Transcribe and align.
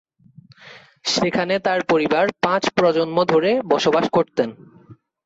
সেখানে 1.05 1.55
তার 1.59 1.79
পরিবার 1.83 2.25
পাঁচ 2.41 2.63
প্রজন্ম 2.69 3.17
ধরে 3.23 3.51
বসবাস 3.69 4.05
করতেন। 4.09 4.49